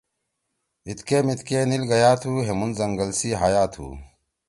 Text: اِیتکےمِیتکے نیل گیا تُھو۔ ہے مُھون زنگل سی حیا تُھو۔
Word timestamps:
اِیتکےمِیتکے 0.87 1.59
نیل 1.69 1.83
گیا 1.91 2.11
تُھو۔ 2.21 2.31
ہے 2.45 2.53
مُھون 2.59 2.71
زنگل 2.79 3.09
سی 3.19 3.29
حیا 3.41 3.63
تُھو۔ 3.73 3.87